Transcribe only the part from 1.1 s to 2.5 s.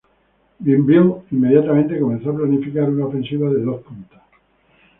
inmediatamente comenzó a